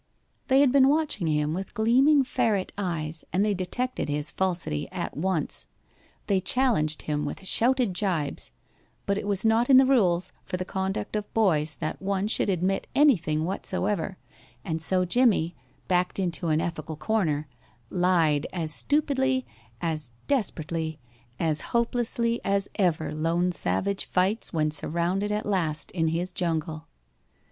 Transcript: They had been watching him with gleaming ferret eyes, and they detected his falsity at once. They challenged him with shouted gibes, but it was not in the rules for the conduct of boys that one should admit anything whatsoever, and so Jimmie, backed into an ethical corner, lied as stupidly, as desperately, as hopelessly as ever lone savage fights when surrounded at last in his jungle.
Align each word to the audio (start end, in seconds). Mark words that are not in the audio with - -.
They 0.47 0.61
had 0.61 0.71
been 0.71 0.87
watching 0.87 1.27
him 1.27 1.53
with 1.53 1.75
gleaming 1.75 2.23
ferret 2.23 2.71
eyes, 2.75 3.23
and 3.31 3.45
they 3.45 3.53
detected 3.53 4.09
his 4.09 4.31
falsity 4.31 4.91
at 4.91 5.15
once. 5.15 5.67
They 6.25 6.39
challenged 6.39 7.03
him 7.03 7.23
with 7.23 7.45
shouted 7.45 7.93
gibes, 7.93 8.49
but 9.05 9.19
it 9.19 9.27
was 9.27 9.45
not 9.45 9.69
in 9.69 9.77
the 9.77 9.85
rules 9.85 10.31
for 10.43 10.57
the 10.57 10.65
conduct 10.65 11.15
of 11.15 11.31
boys 11.35 11.75
that 11.75 12.01
one 12.01 12.27
should 12.27 12.49
admit 12.49 12.87
anything 12.95 13.45
whatsoever, 13.45 14.17
and 14.65 14.81
so 14.81 15.05
Jimmie, 15.05 15.55
backed 15.87 16.17
into 16.17 16.47
an 16.47 16.61
ethical 16.61 16.95
corner, 16.95 17.47
lied 17.91 18.47
as 18.51 18.73
stupidly, 18.73 19.45
as 19.81 20.13
desperately, 20.27 20.99
as 21.39 21.61
hopelessly 21.77 22.41
as 22.43 22.71
ever 22.73 23.13
lone 23.13 23.51
savage 23.51 24.05
fights 24.05 24.51
when 24.51 24.71
surrounded 24.71 25.31
at 25.31 25.45
last 25.45 25.91
in 25.91 26.07
his 26.07 26.31
jungle. 26.31 26.87